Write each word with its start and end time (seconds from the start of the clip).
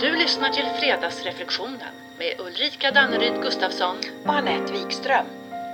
Du 0.00 0.16
lyssnar 0.16 0.48
till 0.48 0.64
Fredagsreflektionen 0.80 1.94
med 2.18 2.46
Ulrika 2.46 2.90
Danneryd 2.90 3.42
Gustafsson. 3.42 3.96
och 4.26 4.34
Anette 4.34 4.72
Wikström. 4.72 5.26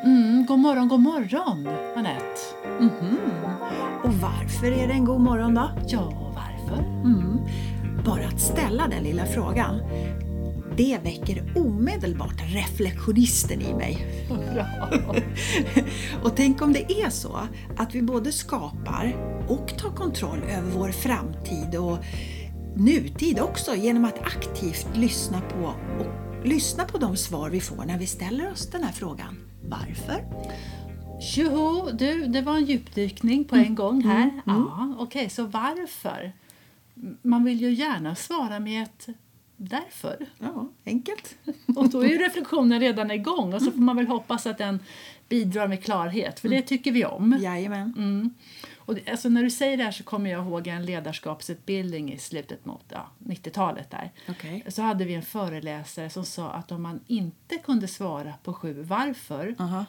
Mm, 0.04 0.46
god 0.46 0.58
morgon, 0.58 0.88
god 0.88 1.00
morgon, 1.00 1.69
Anette. 1.96 2.40
Mhm. 2.80 3.18
Och 4.04 4.14
varför 4.14 4.66
är 4.66 4.87
det 4.88 4.92
en 4.92 5.04
god 5.04 5.21
morgon 5.21 5.54
då? 5.54 5.71
Ja, 5.88 6.32
varför? 6.34 6.82
Mm. 6.82 7.38
Bara 8.04 8.26
att 8.26 8.40
ställa 8.40 8.88
den 8.88 9.02
lilla 9.04 9.26
frågan, 9.26 9.81
det 10.77 10.99
väcker 11.03 11.53
omedelbart 11.56 12.43
reflektionisten 12.54 13.61
i 13.63 13.75
mig. 13.75 14.06
Bra. 14.54 14.67
Och 16.23 16.37
tänk 16.37 16.62
om 16.62 16.73
det 16.73 16.93
är 16.93 17.11
så 17.11 17.38
att 17.77 17.95
vi 17.95 18.02
både 18.02 18.33
skapar 18.33 19.16
och 19.48 19.79
tar 19.79 19.91
kontroll 19.91 20.43
över 20.51 20.70
vår 20.70 20.88
framtid 20.88 21.77
och 21.79 21.98
nutid 22.77 23.41
också 23.41 23.75
genom 23.75 24.05
att 24.05 24.19
aktivt 24.19 24.97
lyssna 24.97 25.41
på 25.41 25.74
och 26.01 26.46
lyssna 26.46 26.84
på 26.84 26.98
de 26.98 27.16
svar 27.16 27.51
vi 27.51 27.60
får 27.60 27.84
när 27.84 27.98
vi 27.98 28.06
ställer 28.06 28.52
oss 28.52 28.70
den 28.70 28.82
här 28.82 28.92
frågan. 28.92 29.37
Varför? 29.69 30.24
Tjoho, 31.20 31.91
du, 31.91 32.27
det 32.27 32.42
var 32.42 32.56
en 32.56 32.65
djupdykning 32.65 33.45
på 33.45 33.56
en 33.56 33.74
gång 33.74 34.02
här. 34.02 34.30
Ja, 34.46 34.95
Okej, 34.98 35.30
så 35.30 35.46
varför? 35.46 36.32
Man 37.23 37.45
vill 37.45 37.60
ju 37.60 37.73
gärna 37.73 38.15
svara 38.15 38.60
med 38.60 38.82
ett 38.82 39.09
därför. 39.56 40.27
Ja, 40.38 40.68
enkelt. 40.87 41.34
Och 41.77 41.88
då 41.88 42.01
är 42.01 42.09
ju 42.09 42.18
reflektionen 42.18 42.80
redan 42.80 43.10
igång 43.10 43.54
och 43.54 43.62
så 43.62 43.70
får 43.70 43.80
man 43.80 43.96
väl 43.96 44.06
hoppas 44.06 44.46
att 44.46 44.59
den 44.59 44.80
bidrar 45.29 45.68
med 45.68 45.84
klarhet, 45.84 46.41
för 46.41 46.48
det 46.48 46.62
tycker 46.62 46.93
vi 46.93 47.04
om. 47.04 47.38
Jajamän. 47.41 47.95
Mm. 47.96 48.34
Och 48.87 48.98
alltså 49.11 49.29
när 49.29 49.43
du 49.43 49.51
säger 49.51 49.77
det 49.77 49.84
här 49.84 49.91
så 49.91 50.05
kommer 50.05 50.30
jag 50.30 50.47
ihåg 50.47 50.66
en 50.66 50.87
ledarskapsutbildning 50.87 52.12
i 52.12 52.19
slutet 52.19 52.65
mot 52.65 52.84
ja, 52.88 53.10
90-talet 53.19 53.91
där. 53.91 54.12
Okej. 54.29 54.65
Så 54.69 54.83
hade 54.83 55.05
vi 55.05 55.15
en 55.15 55.23
föreläsare 55.23 56.10
som 56.10 56.24
sa 56.24 56.51
att 56.51 56.73
om 56.73 56.83
man 56.83 57.01
inte 57.07 57.59
kunde 57.59 57.88
svara 57.88 58.35
på 58.43 58.54
sju 58.54 58.82
varför, 58.82 59.54
Aha. 59.59 59.85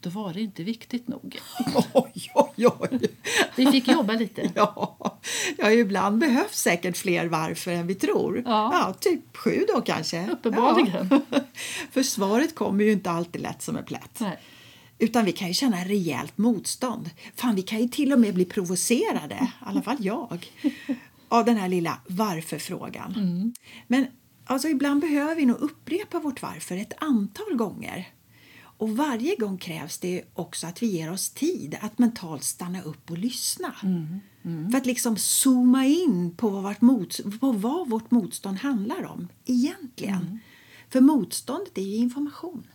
då 0.00 0.10
var 0.10 0.32
det 0.32 0.40
inte 0.40 0.62
viktigt 0.62 1.08
nog. 1.08 1.38
Oj, 1.92 2.30
oj, 2.34 2.66
oj. 2.78 3.00
Vi 3.56 3.66
fick 3.66 3.88
jobba 3.88 4.12
lite. 4.12 4.50
Ja, 4.54 4.96
ja, 5.58 5.70
ibland 5.70 6.18
behövs 6.18 6.56
säkert 6.56 6.96
fler 6.96 7.26
varför 7.26 7.70
än 7.70 7.86
vi 7.86 7.94
tror. 7.94 8.42
Ja. 8.46 8.94
typ 9.00 9.36
sju 9.36 9.64
då 9.74 9.80
kanske. 9.80 10.28
Uppenbarligen. 10.30 11.22
Ja. 11.30 11.40
För 11.90 12.02
svaret 12.02 12.54
kommer 12.54 12.84
ju 12.84 12.92
inte 12.92 13.10
alltid 13.10 13.40
lätt 13.42 13.62
som 13.62 13.76
en 13.76 13.84
plätt. 13.84 14.20
Nej. 14.20 14.38
Utan 15.00 15.24
vi 15.24 15.32
kan 15.32 15.48
ju 15.48 15.54
känna 15.54 15.84
rejält 15.84 16.38
motstånd. 16.38 17.10
Fan, 17.34 17.54
vi 17.54 17.62
kan 17.62 17.80
ju 17.80 17.88
till 17.88 18.12
och 18.12 18.20
med 18.20 18.34
bli 18.34 18.44
provocerade, 18.44 19.34
i 19.34 19.48
alla 19.60 19.82
fall 19.82 19.96
jag, 20.00 20.52
av 21.28 21.44
den 21.44 21.56
här 21.56 21.68
lilla 21.68 21.98
varför-frågan. 22.08 23.14
Mm. 23.14 23.52
Men 23.86 24.06
alltså, 24.44 24.68
ibland 24.68 25.00
behöver 25.00 25.34
vi 25.34 25.46
nog 25.46 25.56
upprepa 25.56 26.18
vårt 26.18 26.42
varför 26.42 26.76
ett 26.76 26.92
antal 26.98 27.56
gånger. 27.56 28.08
Och 28.62 28.96
varje 28.96 29.36
gång 29.36 29.58
krävs 29.58 29.98
det 29.98 30.22
också 30.32 30.66
att 30.66 30.82
vi 30.82 30.86
ger 30.86 31.12
oss 31.12 31.30
tid 31.30 31.76
att 31.80 31.98
mentalt 31.98 32.44
stanna 32.44 32.82
upp 32.82 33.10
och 33.10 33.18
lyssna. 33.18 33.74
För 34.70 34.78
att 34.78 34.86
liksom 34.86 35.16
zooma 35.16 35.86
in 35.86 36.34
på 36.36 36.48
vad, 36.48 36.62
vårt 36.62 36.80
mot, 36.80 37.40
på 37.40 37.52
vad 37.52 37.88
vårt 37.88 38.10
motstånd 38.10 38.58
handlar 38.58 39.04
om 39.06 39.28
egentligen. 39.46 40.40
För 40.88 41.00
motståndet 41.00 41.78
är 41.78 41.82
ju 41.82 41.96
information 41.96 42.66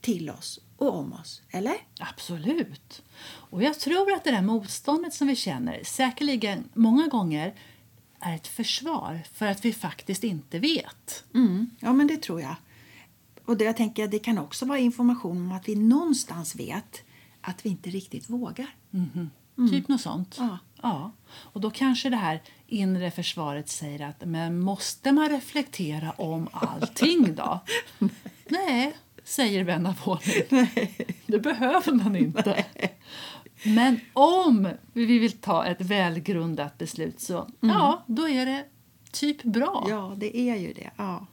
till 0.00 0.30
oss 0.30 0.60
och 0.76 0.94
om 0.94 1.12
oss, 1.12 1.42
eller? 1.50 1.76
Absolut. 2.00 3.02
Och 3.24 3.62
jag 3.62 3.78
tror 3.78 4.12
att 4.12 4.24
det 4.24 4.30
där 4.30 4.42
motståndet 4.42 5.14
som 5.14 5.26
vi 5.26 5.36
känner 5.36 5.84
säkerligen 5.84 6.68
många 6.74 7.06
gånger 7.06 7.54
är 8.20 8.34
ett 8.34 8.46
försvar 8.46 9.20
för 9.32 9.46
att 9.46 9.64
vi 9.64 9.72
faktiskt 9.72 10.24
inte 10.24 10.58
vet. 10.58 11.24
Mm, 11.34 11.70
ja, 11.80 11.92
men 11.92 12.06
det 12.06 12.16
tror 12.16 12.40
jag. 12.40 12.54
Och 13.44 13.56
det, 13.56 13.64
jag 13.64 13.76
tänker, 13.76 14.08
det 14.08 14.18
kan 14.18 14.38
också 14.38 14.66
vara 14.66 14.78
information 14.78 15.36
om 15.36 15.52
att 15.52 15.68
vi 15.68 15.74
någonstans 15.74 16.56
vet 16.56 17.02
att 17.40 17.66
vi 17.66 17.70
inte 17.70 17.90
riktigt 17.90 18.30
vågar. 18.30 18.74
Typ 19.70 19.88
något 19.88 20.00
sånt. 20.00 20.36
Ja. 20.38 20.58
Ja. 20.82 21.12
Och 21.28 21.60
då 21.60 21.70
kanske 21.70 22.10
det 22.10 22.16
här 22.16 22.42
inre 22.66 23.10
försvaret 23.10 23.68
säger 23.68 24.08
att 24.08 24.24
men 24.24 24.60
måste 24.60 25.12
man 25.12 25.28
reflektera 25.28 26.10
om 26.12 26.48
allting 26.52 27.34
då? 27.34 27.60
Nej, 28.48 28.96
säger 29.28 29.64
vän 29.64 29.86
av 29.86 29.94
ordning. 30.04 30.68
Det 31.26 31.38
behöver 31.38 31.92
man 31.92 32.16
inte. 32.16 32.64
Men 33.64 34.00
om 34.12 34.68
vi 34.92 35.18
vill 35.18 35.32
ta 35.32 35.66
ett 35.66 35.80
välgrundat 35.80 36.78
beslut 36.78 37.20
så 37.20 37.48
ja, 37.60 38.04
då 38.06 38.28
är 38.28 38.46
det 38.46 38.64
typ 39.12 39.42
bra. 39.42 39.86
Ja, 39.88 40.14
det 40.16 40.36
är 40.36 40.56
ju 40.56 40.72
det. 40.72 40.90
Ja. 40.96 41.26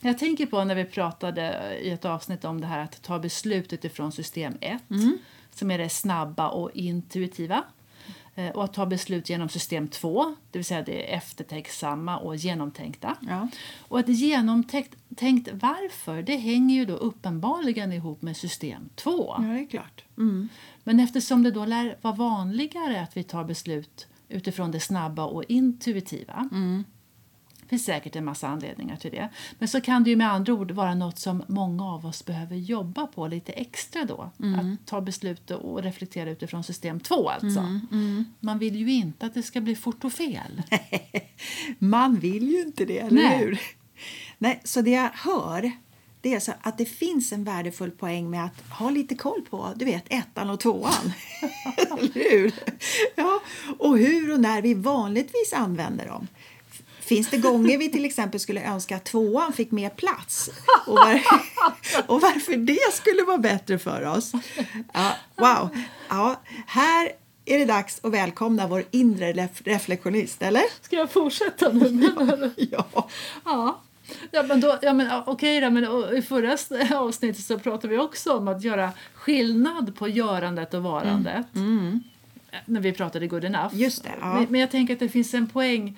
Jag 0.00 0.18
tänker 0.18 0.46
på 0.46 0.64
när 0.64 0.74
vi 0.74 0.84
pratade 0.84 1.76
i 1.82 1.90
ett 1.90 2.04
avsnitt 2.04 2.44
om 2.44 2.60
det 2.60 2.66
här 2.66 2.78
att 2.78 3.02
ta 3.02 3.18
beslut 3.18 3.72
utifrån 3.72 4.12
system 4.12 4.54
1 4.60 4.82
som 5.50 5.70
är 5.70 5.78
det 5.78 5.88
snabba 5.88 6.48
och 6.48 6.70
intuitiva. 6.74 7.64
Eh, 8.46 8.50
Och 8.50 8.64
att 8.64 8.72
ta 8.74 8.86
beslut 8.86 9.30
genom 9.30 9.48
system 9.48 9.88
2, 9.88 10.34
det 10.50 10.58
vill 10.58 10.64
säga 10.64 10.82
det 10.82 11.14
eftertänksamma 11.14 12.18
och 12.18 12.36
genomtänkta. 12.36 13.16
Ja. 13.28 13.48
Och 13.88 14.00
ett 14.00 14.08
genomtänkt 14.08 14.96
tänkt 15.16 15.48
varför, 15.52 16.22
det 16.22 16.36
hänger 16.36 16.74
ju 16.74 16.84
då 16.84 16.94
uppenbarligen 16.94 17.92
ihop 17.92 18.22
med 18.22 18.36
system 18.36 18.88
2. 18.94 19.34
ja, 19.38 19.44
det 19.44 19.60
är 19.60 19.66
klart. 19.66 20.04
Mm. 20.18 20.48
Men 20.84 21.00
eftersom 21.00 21.42
det 21.42 21.50
då 21.50 21.64
lär 21.64 21.96
vara 22.00 22.14
vanligare 22.14 23.02
att 23.02 23.16
vi 23.16 23.22
tar 23.22 23.44
beslut 23.44 24.06
utifrån 24.28 24.70
det 24.70 24.80
snabba 24.80 25.24
och 25.24 25.44
intuitiva 25.48 26.48
det 27.70 27.76
finns 27.76 27.84
säkert 27.84 28.16
en 28.16 28.24
massa 28.24 28.48
anledningar 28.48 28.96
till 28.96 29.10
det. 29.10 29.28
Men 29.58 29.68
så 29.68 29.80
kan 29.80 30.04
det 30.04 30.10
ju 30.10 30.16
med 30.16 30.32
andra 30.32 30.52
ord 30.52 30.70
vara 30.70 30.94
något 30.94 31.18
som 31.18 31.42
många 31.46 31.84
av 31.84 32.06
oss 32.06 32.24
behöver 32.24 32.56
jobba 32.56 33.06
på 33.06 33.26
lite 33.26 33.52
extra 33.52 34.04
då. 34.04 34.30
Att 34.38 34.86
ta 34.86 35.00
beslut 35.00 35.50
och 35.50 35.82
reflektera 35.82 36.30
utifrån 36.30 36.64
system 36.64 37.00
2 37.00 37.28
alltså. 37.28 37.80
Man 38.40 38.58
vill 38.58 38.76
ju 38.76 38.92
inte 38.92 39.26
att 39.26 39.34
det 39.34 39.42
ska 39.42 39.60
bli 39.60 39.76
fort 39.76 40.04
och 40.04 40.12
fel. 40.12 40.62
Man 41.78 42.16
vill 42.16 42.50
ju 42.50 42.60
inte 42.60 42.84
det, 42.84 42.98
eller 42.98 43.22
Nej. 43.22 43.38
hur? 43.38 43.60
Nej, 44.38 44.60
så 44.64 44.80
det 44.82 44.90
jag 44.90 45.10
hör 45.14 45.72
det 46.20 46.34
är 46.34 46.40
så 46.40 46.52
att 46.60 46.78
det 46.78 46.84
finns 46.84 47.32
en 47.32 47.44
värdefull 47.44 47.90
poäng 47.90 48.30
med 48.30 48.44
att 48.44 48.70
ha 48.70 48.90
lite 48.90 49.14
koll 49.14 49.42
på 49.50 49.72
du 49.76 49.84
vet, 49.84 50.04
ettan 50.08 50.50
och 50.50 50.60
tvåan. 50.60 51.12
eller 51.76 52.14
hur? 52.14 52.54
Ja, 53.14 53.40
och 53.78 53.98
hur 53.98 54.32
och 54.32 54.40
när 54.40 54.62
vi 54.62 54.74
vanligtvis 54.74 55.52
använder 55.52 56.06
dem. 56.06 56.26
Finns 57.10 57.30
det 57.30 57.36
gånger 57.36 57.78
vi 57.78 57.90
till 57.90 58.04
exempel 58.04 58.40
skulle 58.40 58.62
önska 58.62 58.96
att 58.96 59.04
tvåan 59.04 59.52
fick 59.52 59.70
mer 59.70 59.90
plats? 59.90 60.50
Och, 60.86 60.94
var, 60.94 61.14
och 62.06 62.20
varför 62.20 62.56
det 62.56 62.92
skulle 62.92 63.22
vara 63.22 63.38
bättre 63.38 63.78
för 63.78 64.06
oss? 64.06 64.32
Ja, 64.92 65.12
wow! 65.36 65.68
Ja, 66.08 66.40
här 66.66 67.12
är 67.44 67.58
det 67.58 67.64
dags 67.64 68.00
att 68.02 68.12
välkomna 68.12 68.66
vår 68.66 68.84
inre 68.90 69.32
ref- 69.32 69.62
reflektionist, 69.64 70.42
eller? 70.42 70.62
Ska 70.82 70.96
jag 70.96 71.10
fortsätta 71.10 71.72
nu? 71.72 71.88
du? 72.56 72.66
Ja. 72.70 73.08
Ja. 73.44 73.80
Ja, 74.30 74.42
men 74.42 74.60
då, 74.60 74.78
ja, 74.82 74.92
men, 74.92 75.06
ja, 75.06 75.24
okej 75.26 75.60
då, 75.60 75.70
men 75.70 75.84
I 76.16 76.22
förra 76.22 76.98
avsnittet 76.98 77.44
så 77.44 77.58
pratade 77.58 77.88
vi 77.88 77.98
också 77.98 78.36
om 78.36 78.48
att 78.48 78.64
göra 78.64 78.90
skillnad 79.14 79.96
på 79.96 80.08
görandet 80.08 80.74
och 80.74 80.82
varandet. 80.82 81.46
När 82.64 82.80
vi 82.80 82.92
pratade 82.92 83.26
good 83.26 83.44
enough. 83.44 83.76
Just 83.76 84.02
det, 84.04 84.10
ja. 84.20 84.34
men, 84.34 84.46
men 84.50 84.60
jag 84.60 84.70
tänker 84.70 84.94
att 84.94 85.00
det 85.00 85.08
finns 85.08 85.34
en 85.34 85.48
poäng 85.48 85.96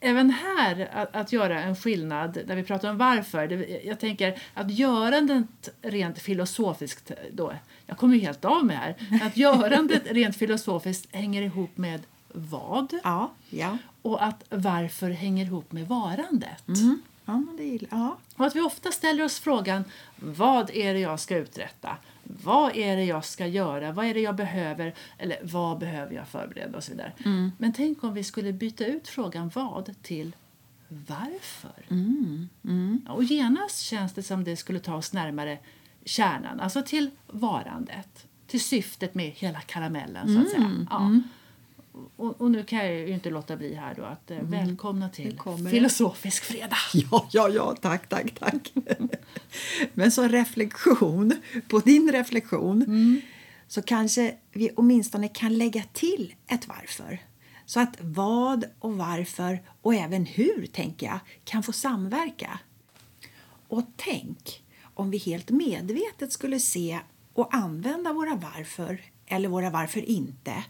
även 0.00 0.30
här 0.30 0.88
att, 0.92 1.16
att 1.16 1.32
göra 1.32 1.62
en 1.62 1.76
skillnad 1.76 2.38
när 2.46 2.56
vi 2.56 2.62
pratar 2.62 2.90
om 2.90 2.98
varför. 2.98 3.48
Det, 3.48 3.80
jag 3.84 4.00
tänker 4.00 4.42
att 4.54 4.70
görandet 4.70 5.68
rent 5.82 6.18
filosofiskt 6.18 7.10
då, 7.32 7.52
jag 7.86 7.98
kommer 7.98 8.14
ju 8.14 8.20
helt 8.20 8.44
av 8.44 8.64
mig 8.64 8.76
här, 8.76 8.96
att 9.26 9.36
görandet 9.36 10.02
rent 10.10 10.36
filosofiskt 10.36 11.14
hänger 11.14 11.42
ihop 11.42 11.76
med 11.76 12.02
vad 12.32 13.00
Ja, 13.04 13.32
ja. 13.50 13.78
och 14.02 14.24
att 14.24 14.44
varför 14.48 15.10
hänger 15.10 15.44
ihop 15.44 15.72
med 15.72 15.88
varandet. 15.88 16.68
Mm. 16.68 17.02
Ja, 17.24 17.42
det 17.58 17.64
gillar 17.64 17.88
ja. 17.90 18.16
Och 18.36 18.46
att 18.46 18.56
vi 18.56 18.60
ofta 18.60 18.90
ställer 18.90 19.24
oss 19.24 19.38
frågan 19.38 19.84
vad 20.16 20.70
är 20.70 20.94
det 20.94 21.00
jag 21.00 21.20
ska 21.20 21.36
uträtta? 21.36 21.96
Vad 22.42 22.76
är 22.76 22.96
det 22.96 23.04
jag 23.04 23.24
ska 23.24 23.46
göra? 23.46 23.92
Vad 23.92 24.06
är 24.06 24.14
det 24.14 24.20
jag 24.20 24.36
behöver? 24.36 24.94
Eller 25.18 25.38
vad 25.42 25.78
behöver 25.78 26.14
jag 26.14 26.28
förbereda? 26.28 26.76
och 26.78 26.84
så 26.84 26.90
vidare. 26.92 27.12
Men 27.58 27.72
tänk 27.72 28.04
om 28.04 28.14
vi 28.14 28.24
skulle 28.24 28.52
byta 28.52 28.86
ut 28.86 29.08
frågan 29.08 29.50
vad 29.54 29.94
till 30.02 30.36
varför? 30.88 31.84
Ja, 33.06 33.12
Och 33.12 33.24
genast 33.24 33.80
känns 33.80 34.12
det 34.12 34.22
som 34.22 34.44
det 34.44 34.56
skulle 34.56 34.78
ta 34.78 34.94
oss 34.94 35.12
närmare 35.12 35.58
kärnan, 36.04 36.60
alltså 36.60 36.82
till 36.82 37.10
varandet. 37.26 38.26
Till 38.46 38.60
syftet 38.60 39.14
med 39.14 39.26
hela 39.30 39.60
karamellen 39.60 40.34
så 40.34 40.40
att 40.40 40.50
säga. 40.50 40.86
Ja. 40.90 41.20
Och, 42.16 42.40
och 42.40 42.50
nu 42.50 42.64
kan 42.64 42.78
jag 42.78 42.94
ju 42.94 43.08
inte 43.08 43.30
låta 43.30 43.56
bli 43.56 43.74
här 43.74 43.94
då 43.94 44.04
att 44.04 44.30
eh, 44.30 44.38
välkomna 44.42 45.08
till. 45.08 45.40
Filosofisk 45.70 46.44
fredag. 46.44 46.76
Ja, 46.94 47.28
ja, 47.30 47.48
ja, 47.48 47.76
tack, 47.80 48.08
tack, 48.08 48.34
tack. 48.38 48.72
Men 49.94 50.12
som 50.12 50.28
reflektion 50.28 51.32
på 51.68 51.78
din 51.78 52.12
reflektion 52.12 53.22
så 53.68 53.82
kanske 53.82 54.34
vi 54.52 54.70
åtminstone 54.76 55.28
kan 55.28 55.58
lägga 55.58 55.82
till 55.92 56.34
ett 56.46 56.68
varför. 56.68 57.18
Så 57.66 57.80
att 57.80 57.96
vad 58.00 58.64
och 58.78 58.96
varför 58.96 59.62
och 59.82 59.94
även 59.94 60.26
hur, 60.26 60.66
tänker 60.66 61.06
jag, 61.06 61.18
kan 61.44 61.62
få 61.62 61.72
samverka. 61.72 62.58
Och 63.68 63.82
tänk 63.96 64.62
om 64.94 65.10
vi 65.10 65.18
helt 65.18 65.50
medvetet 65.50 66.32
skulle 66.32 66.60
se 66.60 67.00
och 67.34 67.54
använda 67.54 68.12
våra 68.12 68.34
varför, 68.34 69.00
eller 69.26 69.48
våra 69.48 69.70
varför 69.70 70.00
inte, 70.00 70.64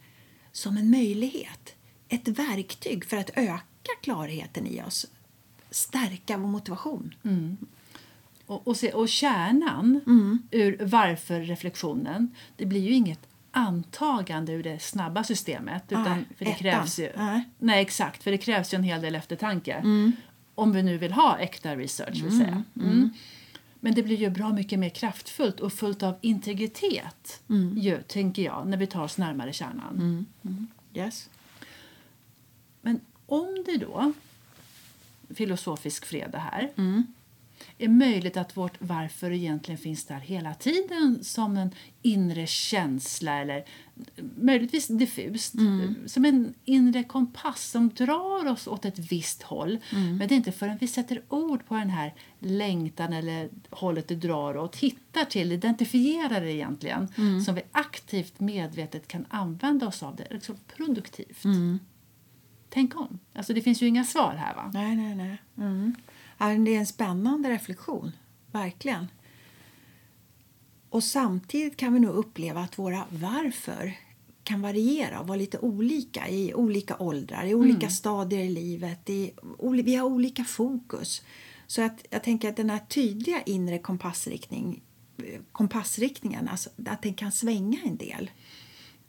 som 0.52 0.76
en 0.76 0.90
möjlighet. 0.90 1.74
Ett 2.08 2.28
verktyg 2.28 3.04
för 3.04 3.16
att 3.16 3.30
öka 3.34 3.92
klarheten 4.02 4.66
i 4.66 4.82
oss. 4.82 5.06
Stärka 5.70 6.36
vår 6.36 6.48
motivation. 6.48 7.14
Och, 8.46 8.68
och, 8.68 8.76
se, 8.76 8.92
och 8.92 9.08
kärnan 9.08 10.00
ur 10.50 10.78
varför-reflektionen, 10.84 12.34
det 12.56 12.66
blir 12.66 12.80
ju 12.80 12.92
inget 12.92 13.20
antagande 13.50 14.52
ur 14.52 14.62
det 14.62 14.78
snabba 14.82 15.24
systemet. 15.24 15.84
Utan, 15.88 16.02
Nej, 16.04 16.24
för 16.36 16.44
det 16.44 16.50
ettan. 16.50 16.60
krävs 16.60 16.98
ju, 16.98 17.12
Nej. 17.16 17.48
nej, 17.58 17.82
exakt. 17.82 18.22
För 18.22 18.30
det 18.30 18.38
krävs 18.38 18.74
ju 18.74 18.76
en 18.76 18.82
hel 18.82 19.00
del 19.00 19.14
eftertanke. 19.14 19.82
Om 20.54 20.72
vi 20.72 20.82
nu 20.82 20.98
vill 20.98 21.12
ha 21.12 21.38
äkta 21.38 21.76
research, 21.76 22.22
vill 22.22 22.38
säga. 22.38 22.62
Mm. 23.80 23.86
Men 23.90 23.94
det 23.94 24.02
blir 24.02 24.16
ju 24.16 24.30
bra 24.30 24.52
mycket 24.52 24.78
mer 24.78 24.88
kraftfullt 24.88 25.60
och 25.60 25.72
fullt 25.72 26.02
av 26.02 26.14
integritet, 26.20 27.42
ju, 27.76 28.02
tänker 28.02 28.42
jag, 28.42 28.66
när 28.66 28.76
vi 28.76 28.86
tar 28.86 29.04
oss 29.04 29.18
närmare 29.18 29.52
kärnan. 29.52 30.26
Yes. 30.94 31.28
Men 32.82 33.00
om 33.26 33.64
det 33.66 33.76
då, 33.76 34.12
filosofisk 35.34 36.06
fredag 36.06 36.38
här, 36.38 36.70
är 37.78 37.88
möjligt 37.88 38.36
att 38.36 38.56
vårt 38.56 38.76
varför 38.78 39.30
egentligen 39.30 39.78
finns 39.78 40.04
där 40.04 40.20
hela 40.20 40.54
tiden 40.54 41.18
som 41.22 41.56
en 41.56 41.70
inre 42.02 42.46
känsla 42.46 43.32
eller 43.32 43.64
möjligtvis 44.36 44.86
diffust. 44.88 45.54
Som 46.06 46.24
en 46.24 46.54
inre 46.64 47.04
kompass 47.04 47.70
som 47.70 47.88
drar 47.88 48.46
oss 48.46 48.66
åt 48.66 48.84
ett 48.84 48.98
visst 48.98 49.42
håll. 49.42 49.78
Men 49.90 50.18
det 50.18 50.34
är 50.34 50.36
inte 50.36 50.52
förrän 50.52 50.78
vi 50.80 50.86
sätter 50.86 51.22
ord 51.28 51.66
på 51.66 51.74
den 51.74 51.90
här 51.90 52.14
längtan 52.38 53.12
eller 53.12 53.48
hållet 53.70 54.08
det 54.08 54.14
drar 54.14 54.56
åt, 54.56 54.76
hittar 54.76 55.24
till, 55.24 55.52
identifierar 55.52 56.40
det 56.40 56.52
egentligen, 56.52 57.08
som 57.44 57.54
vi 57.54 57.62
aktivt 57.72 58.40
medvetet 58.40 59.08
kan 59.08 59.26
använda 59.28 59.86
oss 59.86 60.02
av 60.02 60.16
det 60.16 60.26
liksom 60.30 60.56
produktivt. 60.76 61.42
Tänk 62.68 62.96
om. 62.96 63.18
Alltså 63.34 63.52
det 63.54 63.62
finns 63.62 63.82
ju 63.82 63.86
inga 63.86 64.04
svar 64.04 64.34
här 64.34 64.54
va? 64.54 64.70
Nej, 64.74 64.96
nej, 64.96 65.14
nej. 65.14 65.92
Mm. 66.40 66.64
Det 66.64 66.74
är 66.74 66.78
en 66.78 66.86
spännande 66.86 67.50
reflektion, 67.50 68.12
verkligen. 68.52 69.06
Och 70.90 71.04
samtidigt 71.04 71.76
kan 71.76 71.94
vi 71.94 72.00
nog 72.00 72.14
uppleva 72.14 72.60
att 72.60 72.78
våra 72.78 73.04
varför 73.10 73.96
kan 74.44 74.62
variera 74.62 75.20
och 75.20 75.26
vara 75.26 75.38
lite 75.38 75.58
olika 75.58 76.28
i 76.28 76.54
olika 76.54 76.96
åldrar, 76.98 77.44
i 77.44 77.54
olika 77.54 77.90
stadier 77.90 78.40
i 78.40 78.48
livet. 78.48 79.10
I, 79.10 79.32
vi 79.84 79.94
har 79.94 80.06
olika 80.06 80.44
fokus. 80.44 81.22
Så 81.66 81.82
att 81.82 82.06
jag 82.10 82.24
tänker 82.24 82.48
att 82.48 82.56
den 82.56 82.70
här 82.70 82.78
tydliga 82.78 83.42
inre 83.42 83.78
kompassriktning, 83.78 84.82
kompassriktningen, 85.52 86.48
alltså, 86.48 86.70
att 86.86 87.02
den 87.02 87.14
kan 87.14 87.32
svänga 87.32 87.78
en 87.84 87.96
del. 87.96 88.30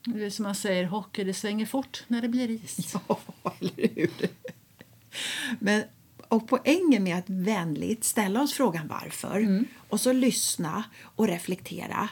Det 0.06 0.26
är 0.26 0.30
som 0.30 0.44
man 0.44 0.56
säger, 0.56 0.86
hockey 0.86 1.24
det 1.24 1.34
svänger 1.34 1.66
fort 1.66 2.04
när 2.08 2.22
det 2.22 2.30
blir 2.30 2.50
is. 2.50 2.94
Ja, 3.08 3.20
eller 3.60 3.90
hur? 3.96 4.12
Men, 5.60 5.84
och 6.32 6.48
poängen 6.48 7.04
med 7.04 7.18
att 7.18 7.30
vänligt 7.30 8.04
ställa 8.04 8.42
oss 8.42 8.54
frågan 8.54 8.88
varför 8.88 9.66
och 9.90 10.02
så 10.02 10.14
lyssna 10.14 10.84
och 11.02 11.28
reflektera. 11.28 12.10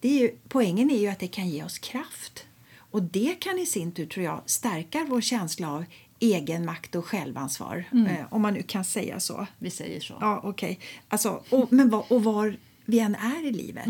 Det 0.00 0.08
är 0.08 0.20
ju, 0.20 0.30
poängen 0.48 0.90
är 0.90 0.98
ju 0.98 1.08
att 1.08 1.18
det 1.18 1.28
kan 1.28 1.48
ge 1.48 1.64
oss 1.64 1.78
kraft. 1.78 2.46
Och 2.90 3.02
det 3.02 3.34
kan 3.40 3.58
i 3.58 3.66
sin 3.66 3.92
tur, 3.92 4.06
tror 4.06 4.24
jag, 4.24 4.42
stärka 4.46 5.06
vår 5.08 5.20
känsla 5.20 5.72
av 5.72 5.84
egen 6.18 6.64
makt 6.64 6.94
och 6.94 7.04
självansvar. 7.06 7.84
Eh, 7.92 8.26
om 8.30 8.42
man 8.42 8.54
nu 8.54 8.62
kan 8.62 8.84
säga 8.84 9.20
så. 9.20 9.46
Vi 9.58 9.70
säger 9.70 10.00
så. 10.00 10.14
Ja, 10.20 10.40
okej. 10.44 10.80
Alltså, 11.08 11.42
och, 11.50 11.72
men 11.72 11.90
var, 11.90 12.12
och 12.12 12.24
var 12.24 12.56
vi 12.84 12.98
än 12.98 13.14
är 13.14 13.46
i 13.46 13.52
livet. 13.52 13.86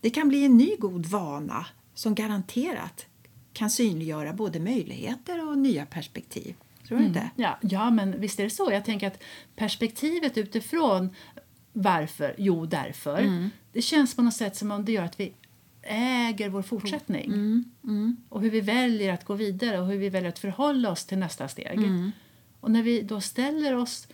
Det 0.00 0.10
kan 0.10 0.28
bli 0.28 0.44
en 0.44 0.56
ny 0.56 0.76
god 0.78 1.06
vana 1.06 1.66
som 1.94 2.14
garanterat 2.14 3.06
kan 3.52 3.70
synliggöra 3.70 4.32
både 4.32 4.60
möjligheter 4.60 5.48
och 5.48 5.58
nya 5.58 5.86
perspektiv. 5.86 6.54
Tror 6.88 6.98
du 6.98 7.04
inte? 7.04 7.30
Ja, 7.36 7.58
ja, 7.60 7.90
men 7.90 8.20
visst 8.20 8.40
är 8.40 8.44
det 8.44 8.50
så. 8.50 8.72
Jag 8.72 8.84
tänker 8.84 9.06
att 9.06 9.22
perspektivet 9.56 10.38
utifrån 10.38 11.10
varför, 11.72 12.34
jo 12.38 12.66
därför, 12.66 13.48
det 13.72 13.82
känns 13.82 14.16
på 14.16 14.22
något 14.22 14.34
sätt 14.34 14.56
som 14.56 14.70
om 14.70 14.84
det 14.84 14.92
gör 14.92 15.04
att 15.04 15.20
vi 15.20 15.32
äger 15.82 16.48
vår 16.48 16.62
fortsättning. 16.62 17.64
Och 18.28 18.40
hur 18.40 18.50
vi 18.50 18.60
väljer 18.60 19.12
att 19.12 19.24
gå 19.24 19.34
vidare 19.34 19.80
och 19.80 19.86
hur 19.86 19.98
vi 19.98 20.08
väljer 20.08 20.28
att 20.28 20.38
förhålla 20.38 20.90
oss 20.90 21.04
till 21.04 21.18
nästa 21.18 21.48
steg. 21.48 21.80
Och 22.60 22.70
när 22.70 22.82
vi 22.82 23.02
då 23.02 23.20
ställer 23.20 23.76
oss 23.76 24.08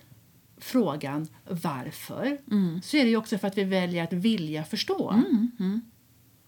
frågan 0.59 1.29
varför 1.49 2.39
så 2.83 2.97
är 2.97 3.05
det 3.05 3.11
ju 3.11 3.17
också 3.17 3.39
för 3.39 3.49
att 3.49 3.59
vi 3.59 3.65
väljer 3.65 4.05
att 4.05 4.13
vilja 4.13 4.65
förstå. 4.65 5.23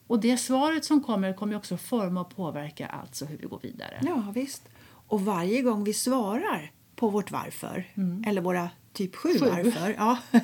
Och 0.06 0.20
det 0.20 0.36
svaret 0.36 0.84
som 0.84 1.02
kommer 1.02 1.32
kommer 1.32 1.56
också 1.56 1.76
forma 1.76 2.20
och 2.20 2.36
påverka 2.36 2.86
alltså 2.86 3.24
hur 3.24 3.38
vi 3.38 3.46
går 3.46 3.60
vidare. 3.62 4.00
Ja, 4.02 4.32
visst. 4.34 4.68
Och 5.06 5.20
varje 5.20 5.62
gång 5.62 5.84
vi 5.84 5.92
svarar 5.92 6.70
på 6.96 7.10
vårt 7.10 7.30
varför, 7.30 7.84
eller 8.26 8.40
våra 8.40 8.70
typ 8.92 9.16
sju, 9.16 9.28
Sju. 9.28 9.38
varför, 9.38 9.94
ja, 9.98 10.18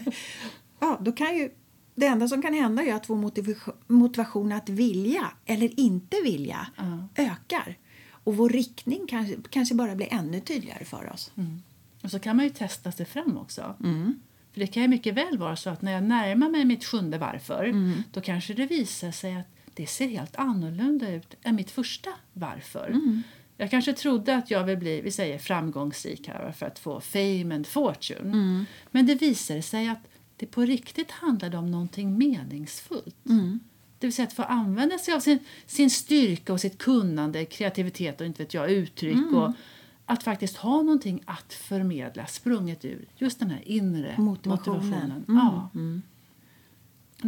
ja, 0.81 0.99
då 1.01 1.13
kan 1.13 1.37
ju 1.37 1.51
det 1.95 2.07
enda 2.07 2.29
som 2.29 2.43
kan 2.43 2.55
hända 2.55 2.83
är 2.83 2.95
att 2.95 3.11
vår 3.11 3.17
motivation, 3.87 4.53
att 4.53 4.69
vilja 4.69 5.31
eller 5.47 5.81
inte 5.81 6.17
vilja 6.25 6.67
ökar. 7.17 7.79
Och 8.25 8.37
vår 8.37 8.49
riktning 8.49 9.07
kanske, 9.09 9.37
kanske 9.51 9.75
bara 9.75 9.95
blir 9.95 10.09
ännu 10.11 10.41
tydligare 10.41 10.85
för 10.85 11.13
oss. 11.13 11.33
Och 12.03 12.11
så 12.11 12.19
kan 12.19 12.37
man 12.37 12.45
ju 12.45 12.51
testa 12.51 12.93
sig 12.93 13.07
fram 13.07 13.39
också. 13.39 13.75
För 14.53 14.61
det 14.61 14.67
kan 14.67 14.83
ju 14.83 14.89
mycket 14.89 15.15
väl 15.15 15.39
vara 15.39 15.57
så 15.57 15.71
att 15.71 15.83
när 15.83 15.93
jag 15.93 16.03
närmar 16.05 16.49
mig 16.49 16.65
mitt 16.65 16.85
sjunde 16.85 17.19
varför 17.19 17.65
då 18.13 18.21
kanske 18.21 18.55
det 18.55 18.67
visar 18.67 19.11
sig 19.11 19.37
att 19.37 19.47
det 19.75 19.87
ser 19.87 20.09
helt 20.09 20.37
annorlunda 20.37 21.11
ut 21.11 21.35
än 21.43 21.55
mitt 21.55 21.71
första 21.71 22.11
varför. 22.33 23.01
Jag 23.57 23.71
kanske 23.71 23.93
trodde 23.93 24.37
att 24.37 24.51
jag 24.51 24.65
vill 24.65 24.79
bli 24.79 25.01
vi 25.01 25.11
säger, 25.11 25.39
framgångsrik 25.39 26.29
här 26.29 26.53
för 26.53 26.67
att 26.67 26.79
få 26.79 27.01
fame 27.01 27.55
and 27.55 27.67
fortune. 27.67 28.65
Men 28.91 29.07
det 29.07 29.15
visade 29.15 29.63
sig 29.63 29.89
att 29.89 29.99
det 30.37 30.47
på 30.47 30.63
riktigt 30.63 31.11
handlade 31.11 31.57
om 31.57 31.71
någonting 31.71 32.19
meningsfullt. 32.19 33.17
Det 33.99 34.07
vill 34.07 34.13
säga 34.13 34.27
att 34.29 34.33
få 34.35 34.43
använda 34.43 34.99
sig 34.99 35.15
av 35.15 35.21
sin, 35.21 35.39
sin 35.67 35.91
styrka 35.91 36.53
och 36.53 36.61
sitt 36.61 36.79
kunnande, 36.79 37.45
kreativitet 37.45 38.21
och 38.21 38.27
inte 38.27 38.43
vet 38.43 38.55
jag, 38.55 38.71
uttryck. 38.71 39.33
Och 39.33 39.53
att 40.07 40.23
faktiskt 40.23 40.57
ha 40.57 40.83
någonting 40.83 41.23
att 41.25 41.53
förmedla 41.53 42.27
sprunget 42.27 42.85
ur 42.85 43.05
just 43.17 43.39
den 43.39 43.51
här 43.51 43.63
inre 43.69 44.15
Motivationen. 44.19 44.79
motivationen. 44.79 45.25
Mm, 45.29 45.41
Ja. 45.47 45.69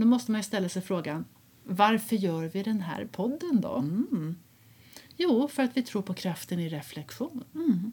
Då 0.00 0.06
måste 0.06 0.30
man 0.30 0.38
ju 0.38 0.42
ställa 0.44 0.68
sig 0.68 0.82
frågan 0.82 1.24
varför 1.64 2.16
gör 2.16 2.44
vi 2.44 2.62
den 2.62 2.80
här 2.80 3.08
podden 3.12 3.60
då? 3.60 3.76
Mm. 3.76 4.36
Jo, 5.16 5.48
för 5.48 5.62
att 5.62 5.76
vi 5.76 5.82
tror 5.82 6.02
på 6.02 6.14
kraften 6.14 6.60
i 6.60 6.68
reflektion. 6.68 7.44
Mm. 7.54 7.92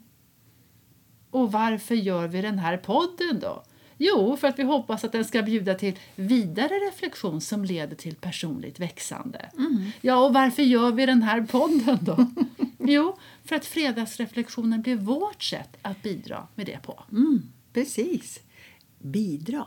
Och 1.32 1.52
varför 1.52 1.96
gör 1.96 2.28
vi 2.28 2.42
den 2.42 2.60
här 2.60 2.78
podden 2.78 3.40
då? 3.40 3.64
Jo, 4.04 4.38
för 4.38 4.48
att 4.48 4.60
vi 4.60 4.64
hoppas 4.64 5.04
att 5.04 5.12
den 5.12 5.26
ska 5.26 5.42
bjuda 5.42 5.76
till 5.76 6.00
vidare 6.16 6.74
reflektion 6.74 7.42
som 7.42 7.66
leder 7.66 7.96
till 7.96 8.16
personligt 8.16 8.80
växande. 8.80 9.50
Mm. 9.58 9.92
Ja, 10.02 10.26
och 10.26 10.34
varför 10.34 10.64
gör 10.64 10.92
vi 10.92 11.06
den 11.06 11.24
här 11.24 11.42
podden 11.42 11.98
då? 12.02 12.28
jo, 12.80 13.18
för 13.44 13.56
att 13.56 13.66
fredagsreflektionen 13.66 14.82
blir 14.82 14.96
vårt 14.96 15.44
sätt 15.44 15.78
att 15.82 16.04
bidra 16.04 16.48
med 16.56 16.66
det 16.66 16.82
på. 16.84 17.04
Mm, 17.12 17.52
precis. 17.74 18.40
Bidra, 19.00 19.66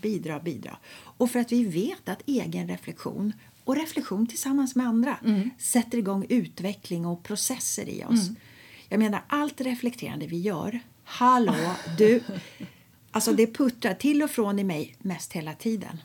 bidra, 0.00 0.40
bidra. 0.40 0.76
Och 0.92 1.30
för 1.30 1.38
att 1.38 1.52
vi 1.52 1.64
vet 1.64 2.08
att 2.08 2.22
egen 2.26 2.68
reflektion 2.68 3.32
och 3.68 3.76
reflektion 3.76 4.26
tillsammans 4.26 4.74
med 4.76 4.86
andra 4.86 5.18
sätter 5.58 5.98
igång 5.98 6.26
utveckling 6.28 7.06
och 7.06 7.22
processer 7.22 7.88
i 7.88 8.04
oss. 8.04 8.28
Jag 8.88 8.98
menar, 8.98 9.24
allt 9.28 9.60
reflekterande 9.60 10.26
vi 10.26 10.38
gör, 10.40 10.80
hallå, 11.04 11.54
du, 11.98 12.20
alltså 13.10 13.32
det 13.32 13.46
puttrar 13.54 13.94
till 13.94 14.22
och 14.22 14.30
från 14.30 14.58
i 14.58 14.64
mig 14.64 14.96
mest 14.98 15.32
hela 15.32 15.52
tiden. 15.54 16.00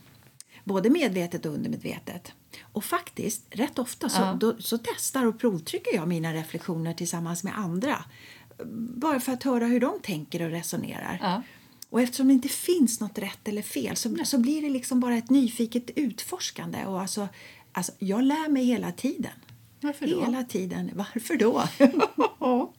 Både 0.64 0.90
medvetet 0.90 1.46
och 1.46 1.54
undermedvetet. 1.54 2.32
Och 2.62 2.84
faktiskt, 2.84 3.46
rätt 3.50 3.80
ofta 3.80 4.10
så, 4.10 4.22
Ja. 4.22 4.38
då, 4.40 4.56
så 4.60 4.78
testar 4.78 5.26
och 5.26 5.40
provtrycker 5.40 5.96
jag 5.96 6.08
mina 6.08 6.34
reflektioner 6.34 6.94
tillsammans 6.94 7.44
med 7.44 7.58
andra. 7.60 8.06
Bara 8.96 9.20
för 9.20 9.32
att 9.32 9.44
höra 9.44 9.66
hur 9.66 9.80
de 9.80 10.00
tänker 10.04 10.42
och 10.42 10.50
resonerar. 10.52 11.20
Ja. 11.22 11.42
Och 11.94 12.02
eftersom 12.02 12.28
det 12.28 12.34
inte 12.34 12.50
finns 12.50 13.00
något 13.00 13.18
rätt 13.18 13.48
eller 13.48 13.62
fel 13.62 13.96
så, 13.96 14.16
så 14.26 14.38
blir 14.38 14.62
det 14.62 14.70
liksom 14.70 15.00
bara 15.00 15.18
ett 15.18 15.30
nyfiket 15.30 15.90
utforskande. 15.96 16.86
Och 16.86 17.02
alltså, 17.02 17.28
alltså, 17.72 17.92
jag 18.00 18.24
lär 18.24 18.50
mig 18.50 18.66
hela 18.66 18.92
tiden. 18.92 19.32
Varför 19.82 20.08
då? 20.08 20.26
Hela 20.26 20.44
tiden. 20.44 20.92
Varför 20.94 21.36
då? 21.38 21.64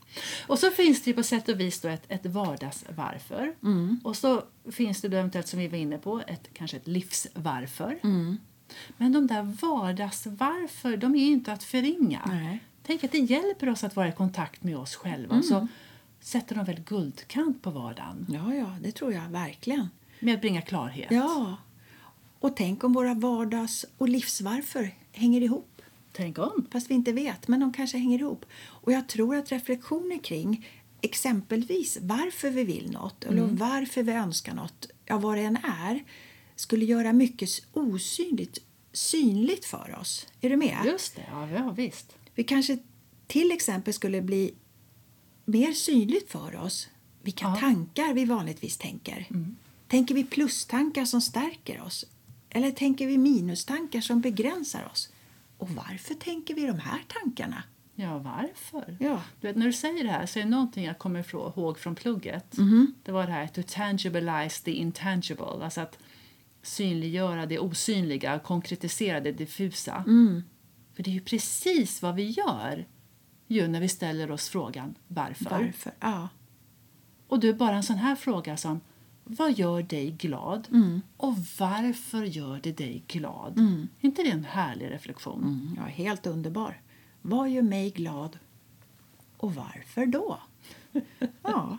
Och 0.47 0.59
så 0.59 0.71
finns 0.71 1.03
det 1.03 1.13
på 1.13 1.23
sätt 1.23 1.49
och 1.49 1.61
vis 1.61 1.81
då 1.81 1.89
ett, 1.89 2.03
ett 2.09 2.27
vardagsvarför. 2.27 3.55
Mm. 3.63 4.01
Och 4.05 4.17
så 4.17 4.43
finns 4.73 5.01
det 5.01 5.09
då 5.09 5.17
eventuellt, 5.17 5.49
som 5.49 5.59
vi 5.59 5.69
var 5.69 5.79
inne 5.79 5.99
på, 5.99 6.23
ett, 6.27 6.49
kanske 6.53 6.77
ett 6.77 6.89
livsvarför. 6.89 7.99
Mm. 8.03 8.37
Men 8.97 9.13
de 9.13 9.27
där 9.27 9.43
vardagsvarför, 9.43 10.97
de 10.97 11.15
är 11.15 11.27
inte 11.27 11.53
att 11.53 11.63
förringa. 11.63 12.23
Nej. 12.27 12.61
Tänk 12.87 13.05
att 13.05 13.13
det 13.13 13.19
hjälper 13.19 13.69
oss 13.69 13.85
att 13.85 13.97
vara 13.97 14.09
i 14.09 14.13
kontakt 14.13 14.63
med 14.63 14.77
oss 14.77 14.95
själva. 14.95 15.37
Och 15.37 15.45
så 15.45 15.69
sätter 16.25 16.55
de 16.55 16.65
väl 16.65 16.81
guldkant 16.81 17.63
på 17.63 17.71
vardagen 17.71 18.27
Ja, 18.29 18.55
ja, 18.55 18.77
det 18.83 18.93
tror 18.93 19.13
jag 19.13 19.29
verkligen. 19.29 19.89
med 20.21 20.35
att 20.35 20.41
bringa 20.41 20.63
klarhet. 20.63 21.11
Ja. 21.11 21.57
Och 22.41 22.57
tänk 22.57 22.85
om 22.85 22.93
våra 22.93 23.15
vardags 23.15 23.85
och 23.99 24.09
livsvarför 24.09 24.95
hänger 25.13 25.41
ihop. 25.41 25.83
Tänk 26.13 26.39
om. 26.39 26.67
Fast 26.71 26.91
vi 26.91 26.95
inte 26.95 27.13
vet, 27.13 27.49
men 27.49 27.61
de 27.61 27.73
kanske 27.73 27.99
hänger 27.99 28.19
ihop. 28.19 28.45
Och 28.65 28.93
jag 28.93 29.09
tror 29.09 29.37
att 29.37 29.53
reflektioner 29.53 30.19
kring 30.19 30.69
exempelvis 31.01 31.99
varför 32.01 32.51
vi 32.51 32.65
vill 32.65 32.91
något 32.91 33.25
eller 33.25 33.43
varför 33.43 34.03
vi 34.03 34.13
önskar 34.13 34.55
något, 34.55 34.87
ja 35.07 35.19
vad 35.19 35.37
det 35.37 35.43
än 35.43 35.57
är, 35.57 36.05
skulle 36.57 36.85
göra 36.85 37.13
mycket 37.13 37.49
osynligt 37.73 38.59
synligt 38.93 39.65
för 39.65 39.97
oss. 40.01 40.27
Är 40.41 40.51
du 40.51 40.57
med? 40.57 40.79
Just 40.85 41.17
det, 41.17 41.25
ja, 41.31 41.51
ja 41.51 41.71
visst. 41.71 42.17
Vi 42.35 42.45
kanske 42.45 42.79
till 43.27 43.53
exempel 43.53 43.95
skulle 43.95 44.23
bli 44.23 44.55
mer 45.45 45.73
synligt 45.73 46.31
för 46.31 46.57
oss 46.57 46.89
vilka 47.23 47.45
Ja. 47.45 47.57
tankar 47.57 48.15
vi 48.15 48.25
vanligtvis 48.25 48.77
tänker. 48.77 49.27
Tänker 49.89 50.15
vi 50.15 50.25
plustankar 50.25 51.05
som 51.05 51.21
stärker 51.21 51.81
oss? 51.81 52.05
Eller 52.51 52.71
tänker 52.71 53.07
vi 53.07 53.19
minustankar 53.19 54.01
som 54.01 54.21
begränsar 54.21 54.89
oss? 54.93 55.13
Och 55.59 55.71
varför 55.71 56.15
tänker 56.15 56.55
vi 56.55 56.67
de 56.67 56.79
här 56.79 57.01
tankarna? 57.09 57.63
Ja, 57.95 58.19
varför? 58.19 58.97
Ja. 59.01 59.23
Du 59.41 59.47
vet, 59.47 59.57
när 59.57 59.67
du 59.67 59.73
säger 59.73 60.05
det 60.05 60.11
här 60.11 60.27
så 60.27 60.39
är 60.39 60.43
det 60.43 60.49
någonting 60.51 60.85
jag 60.85 60.99
kommer 60.99 61.35
ihåg 61.35 61.79
från 61.79 61.95
plugget. 61.95 62.57
Mhm. 62.57 62.95
Det 63.03 63.13
var 63.13 63.27
det 63.27 63.33
här 63.33 63.47
to 63.47 63.63
tangibilize 63.69 64.65
the 64.65 64.71
intangible. 64.73 65.45
Alltså 65.65 65.81
att 65.81 65.99
synliggöra 66.63 67.47
det 67.47 67.59
osynliga, 67.59 68.39
konkretisera 68.39 69.21
det 69.21 69.33
diffusa. 69.33 70.05
Mm. 70.07 70.43
För 70.95 71.03
det 71.03 71.11
är 71.11 71.15
ju 71.15 71.21
precis 71.21 72.03
vad 72.03 72.15
vi 72.15 72.31
gör 72.31 72.87
ju 73.47 73.69
när 73.69 73.81
vi 73.81 73.89
ställer 73.89 74.31
oss 74.31 74.49
frågan 74.49 74.95
varför. 75.09 75.51
Varför? 75.51 75.93
Ja. 76.01 76.29
Och 77.29 77.41
du, 77.41 77.55
bara 77.55 77.77
en 77.77 77.83
sån 77.83 77.97
här 77.97 78.17
fråga 78.17 78.57
som 78.57 78.81
vad 79.25 79.53
gör 79.59 79.83
dig 79.83 80.11
glad 80.11 80.69
Mm. 80.73 81.03
och 81.17 81.35
varför 81.59 82.25
gör 82.25 82.61
det 82.63 82.73
dig 82.73 83.05
glad? 83.09 83.59
Är 83.59 84.07
inte 84.07 84.23
det 84.23 84.31
en 84.31 84.45
härlig 84.45 84.91
reflektion? 84.91 85.43
Mm, 85.43 85.75
ja, 85.77 85.83
helt 85.83 86.27
underbar. 86.27 86.81
Vad 87.23 87.51
gör 87.51 87.63
mig 87.63 87.91
glad? 87.91 88.39
Och 89.37 89.55
varför 89.55 90.07
då? 90.07 90.39
Ja. 91.43 91.79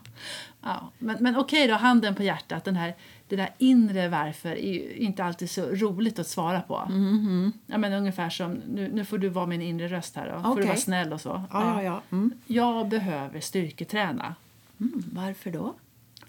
Ja, 0.62 0.91
men, 1.00 1.17
men 1.19 1.38
okej 1.38 1.67
då, 1.67 1.74
handen 1.74 2.15
på 2.15 2.24
hjärtat. 2.24 2.63
Den 2.63 2.75
här, 2.75 2.95
det 3.27 3.36
där 3.36 3.50
inre 3.57 4.10
varför 4.10 4.50
är 4.50 4.74
ju 4.74 4.95
inte 4.95 5.24
alltid 5.24 5.50
så 5.50 5.65
roligt 5.65 6.19
att 6.19 6.27
svara 6.27 6.62
på. 6.62 6.75
Mm-hmm. 6.75 7.51
Ja, 7.65 7.77
men 7.77 7.93
ungefär 7.93 8.29
som, 8.29 8.51
nu, 8.53 8.91
nu 8.93 9.05
får 9.05 9.17
du 9.17 9.29
vara 9.29 9.45
min 9.45 9.62
inre 9.62 9.88
röst 9.88 10.15
här 10.15 10.34
då. 10.34 10.43
Får 10.43 10.62
du 10.62 10.67
vara 10.67 10.77
snäll 10.77 11.13
och 11.13 11.22
så. 11.22 11.43
Ja, 11.51 11.84
ja, 11.84 11.84
ja. 11.84 12.01
Mm. 12.12 12.34
Jag 12.45 12.88
behöver 12.88 13.39
styrketräna. 13.39 14.36
Mm, 14.79 15.03
varför 15.13 15.51
då? 15.51 15.74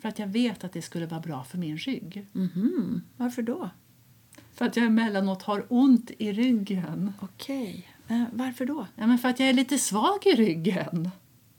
För 0.00 0.09
att 0.09 0.19
jag 0.19 0.26
vet 0.26 0.64
att 0.64 0.73
det 0.73 0.83
skulle 0.83 1.07
vara 1.07 1.21
bra 1.21 1.45
för 1.45 1.59
min 1.59 1.76
rygg. 1.76 2.26
Mhm. 2.33 3.02
Varför 3.16 3.43
då? 3.43 3.71
För 4.55 4.64
att 4.64 4.76
jag 4.76 4.87
emellanåt 4.87 5.43
har 5.43 5.66
ont 5.69 6.11
i 6.19 6.33
ryggen. 6.33 7.12
Okej. 7.21 7.88
Eh, 8.09 8.25
varför 8.33 8.66
då? 8.66 8.87
Ja, 8.95 9.07
men 9.07 9.19
för 9.19 9.28
att 9.28 9.40
jag 9.40 9.49
är 9.49 9.52
lite 9.52 9.78
svag 9.78 10.19
i 10.25 10.33
ryggen. 10.33 11.11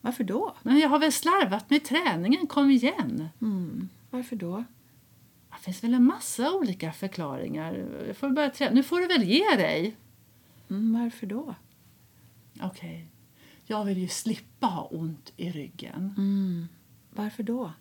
Varför 0.01 0.24
då? 0.24 0.56
Men 0.63 0.80
jag 0.80 0.89
har 0.89 1.00
väl 1.00 1.12
slarvat 1.12 1.70
med 1.70 1.86
träningen, 1.86 2.48
kom 2.48 2.70
igen. 2.70 3.30
Mm. 3.42 3.89
Varför 4.10 4.36
då? 4.36 4.63
Det 5.50 5.63
finns 5.63 5.84
väl 5.84 5.94
en 5.94 6.04
massa 6.04 6.54
olika 6.54 6.92
förklaringar. 6.92 7.88
Jag 8.08 8.18
får 8.18 8.30
börja 8.30 8.50
träna. 8.50 8.72
Nu 8.72 8.84
får 8.84 9.00
du 9.00 9.08
väl 9.08 9.24
ge 9.24 9.56
dig. 9.56 9.96
Mm, 10.70 11.01
varför 11.01 11.27
då? 11.27 11.56
Okej. 12.62 13.08
Jag 13.66 13.86
vill 13.86 13.98
ju 13.98 14.08
slippa 14.08 14.68
ha 14.68 14.84
ont 14.84 15.34
i 15.38 15.51
ryggen. 15.51 16.13
Mm. 16.18 16.68
Varför 17.10 17.44
då? 17.44 17.72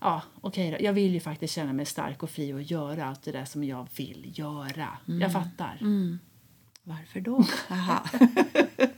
Ja, 0.00 0.22
okej 0.40 0.70
då. 0.70 0.76
Jag 0.80 0.92
vill 0.92 1.12
ju 1.12 1.20
faktiskt 1.20 1.54
känna 1.54 1.72
mig 1.72 1.86
stark 1.86 2.22
och 2.22 2.30
fri 2.30 2.52
och 2.52 2.62
göra 2.62 3.04
allt 3.04 3.22
det 3.22 3.32
där 3.32 3.44
som 3.44 3.64
jag 3.64 3.88
vill 3.96 4.32
göra. 4.38 4.88
Jag 5.06 5.32
fattar. 5.32 5.78
Mm. 5.80 6.18
Varför 6.82 7.20
då? 7.20 7.44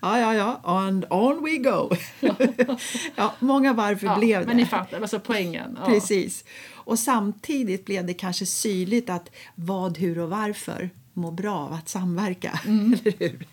Ja, 0.00 0.18
ja, 0.18 0.34
ja. 0.34 0.60
And 0.64 1.04
on 1.10 1.44
we 1.44 1.56
go. 1.56 1.90
ja, 3.16 3.34
många 3.38 3.72
varför 3.72 4.06
Ja, 4.06 4.18
blev 4.18 4.40
det. 4.40 4.46
men 4.46 4.56
ni 4.56 4.66
fattar, 4.66 5.00
alltså 5.00 5.20
poängen. 5.20 5.78
Ja. 5.80 5.86
Precis. 5.86 6.44
Och 6.72 6.98
samtidigt 6.98 7.84
blev 7.84 8.06
det 8.06 8.14
kanske 8.14 8.46
synligt 8.46 9.10
att 9.10 9.30
vad, 9.54 9.98
hur 9.98 10.18
och 10.18 10.30
varför 10.30 10.90
mår 11.12 11.32
bra 11.32 11.54
av 11.58 11.72
att 11.72 11.88
samverka. 11.88 12.60
Mm. 12.70 12.92
Eller 12.92 13.18
hur? 13.18 13.46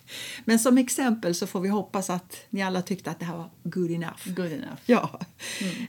Men 0.45 0.59
som 0.59 0.77
exempel 0.77 1.35
så 1.35 1.47
får 1.47 1.59
vi 1.59 1.69
hoppas 1.69 2.09
att 2.09 2.37
ni 2.49 2.61
alla 2.63 2.81
tyckte 2.81 3.11
att 3.11 3.19
det 3.19 3.25
här 3.25 3.37
var 3.37 3.49
good 3.63 3.91
enough. 3.91 4.29
Good 4.29 4.51
enough. 4.51 4.81
Ja. 4.85 5.19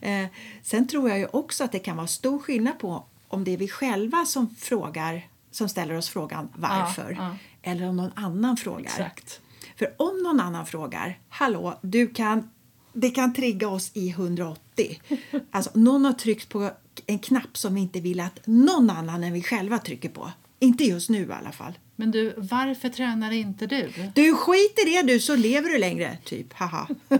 Mm. 0.02 0.24
Eh, 0.24 0.30
sen 0.62 0.88
tror 0.88 1.08
jag 1.08 1.18
ju 1.18 1.26
också 1.26 1.64
att 1.64 1.72
det 1.72 1.78
kan 1.78 1.96
vara 1.96 2.06
stor 2.06 2.38
skillnad 2.38 2.78
på 2.78 3.04
om 3.28 3.44
det 3.44 3.50
är 3.50 3.56
vi 3.56 3.68
själva 3.68 4.24
som 4.24 4.54
frågar 4.58 5.28
som 5.50 5.68
ställer 5.68 5.94
oss 5.94 6.08
frågan 6.08 6.48
varför 6.54 7.16
ja. 7.18 7.36
eller 7.62 7.88
om 7.88 7.96
någon 7.96 8.12
annan 8.14 8.56
frågar. 8.56 8.80
Exakt. 8.80 9.40
För 9.78 9.94
om 9.96 10.22
någon 10.22 10.40
annan 10.40 10.66
frågar, 10.66 11.18
hallå, 11.28 11.78
du 11.82 12.06
kan, 12.06 12.50
det 12.92 13.10
kan 13.10 13.34
trigga 13.34 13.68
oss 13.68 13.90
i 13.94 14.10
180. 14.10 15.00
Alltså 15.50 15.70
någon 15.74 16.04
har 16.04 16.12
tryckt 16.12 16.48
på 16.48 16.70
en 17.06 17.18
knapp 17.18 17.56
som 17.56 17.74
vi 17.74 17.80
inte 17.80 18.00
vill 18.00 18.20
att 18.20 18.46
någon 18.46 18.90
annan 18.90 19.24
än 19.24 19.32
vi 19.32 19.42
själva 19.42 19.78
trycker 19.78 20.08
på. 20.08 20.32
Inte 20.60 20.84
just 20.84 21.10
nu 21.10 21.22
i 21.22 21.32
alla 21.32 21.52
fall. 21.52 21.78
Men 21.96 22.10
du, 22.10 22.34
varför 22.36 22.88
tränar 22.88 23.30
inte 23.30 23.66
du? 23.66 23.92
Du, 24.14 24.34
skit 24.34 24.78
i 24.86 24.90
det 24.90 25.02
du 25.12 25.20
så 25.20 25.36
lever 25.36 25.68
du 25.68 25.78
längre, 25.78 26.18
typ. 26.24 26.52
Haha. 26.52 26.88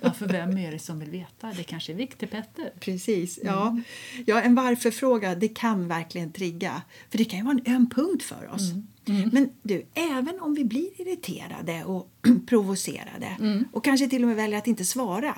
Ja, 0.00 0.12
för 0.12 0.28
vem 0.28 0.58
är 0.58 0.72
det 0.72 0.78
som 0.78 0.98
vill 0.98 1.10
veta? 1.10 1.52
Det 1.56 1.62
kanske 1.62 1.92
är 1.92 1.96
viktigt, 1.96 2.30
Petter. 2.30 2.72
Precis. 2.80 3.38
Ja. 3.44 3.80
ja, 4.26 4.40
en 4.40 4.54
varför-fråga 4.54 5.34
det 5.34 5.48
kan 5.48 5.88
verkligen 5.88 6.32
trigga. 6.32 6.82
För 7.10 7.18
det 7.18 7.24
kan 7.24 7.38
ju 7.38 7.44
vara 7.44 7.58
en 7.64 7.74
öm 7.74 7.90
punkt 7.90 8.22
för 8.22 8.50
oss. 8.54 8.72
Men 9.32 9.50
du, 9.62 9.86
även 9.94 10.40
om 10.40 10.54
vi 10.54 10.64
blir 10.64 11.00
irriterade 11.00 11.84
och 11.84 12.10
provocerade 12.46 13.36
och 13.72 13.84
kanske 13.84 14.08
till 14.08 14.22
och 14.22 14.28
med 14.28 14.36
väljer 14.36 14.58
att 14.58 14.66
inte 14.66 14.84
svara 14.84 15.34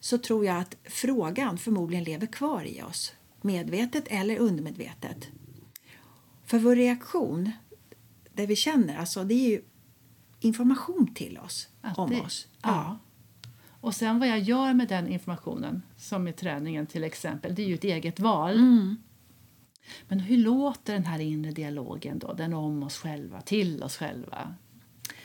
så 0.00 0.18
tror 0.18 0.44
jag 0.44 0.56
att 0.56 0.76
frågan 0.84 1.58
förmodligen 1.58 2.04
lever 2.04 2.26
kvar 2.26 2.64
i 2.64 2.82
oss. 2.82 3.12
Medvetet 3.42 4.04
eller 4.08 4.38
undermedvetet. 4.38 5.28
För 6.44 6.58
vår 6.58 6.76
reaktion, 6.76 7.50
det 8.34 8.46
vi 8.46 8.56
känner, 8.56 8.96
alltså, 8.96 9.24
det 9.24 9.34
är 9.34 9.48
ju 9.48 9.62
information 10.40 11.14
till 11.14 11.38
oss 11.38 11.68
Att 11.80 11.98
om 11.98 12.20
oss. 12.20 12.48
Ja. 12.62 12.98
Och 13.80 13.94
sen 13.94 14.18
vad 14.18 14.28
jag 14.28 14.38
gör 14.38 14.74
med 14.74 14.88
den 14.88 15.08
informationen, 15.08 15.82
som 15.96 16.28
i 16.28 16.32
träningen 16.32 16.86
till 16.86 17.04
exempel, 17.04 17.54
det 17.54 17.62
är 17.62 17.66
ju 17.66 17.74
ett 17.74 17.84
eget 17.84 18.20
val. 18.20 18.56
Mm. 18.56 18.96
Men 20.08 20.20
hur 20.20 20.38
låter 20.38 20.92
den 20.92 21.04
här 21.04 21.18
inre 21.18 21.50
dialogen 21.50 22.18
då? 22.18 22.32
Den 22.32 22.54
om 22.54 22.82
oss 22.82 22.98
själva, 22.98 23.40
till 23.40 23.82
oss 23.82 23.96
själva? 23.96 24.54